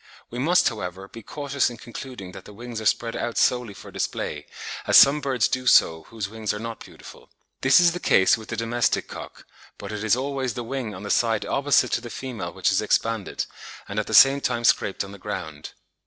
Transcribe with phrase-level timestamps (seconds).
[0.31, 3.91] We must, however, be cautious in concluding that the wings are spread out solely for
[3.91, 4.47] display,
[4.87, 7.29] as some birds do so whose wings are not beautiful.
[7.61, 9.45] This is the case with the domestic cock,
[9.77, 12.81] but it is always the wing on the side opposite to the female which is
[12.81, 13.45] expanded,
[13.87, 15.73] and at the same time scraped on the ground.